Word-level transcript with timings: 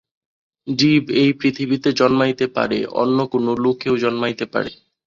জীব 0.67 1.03
এই 1.15 1.31
পৃথিবীতে 1.33 1.89
জন্মাইতে 1.91 2.45
পারে, 2.47 2.79
অন্য 2.93 3.17
কোন 3.27 3.45
লোকেও 3.57 3.95
জন্মাইতে 3.97 4.45
পারে। 4.45 4.71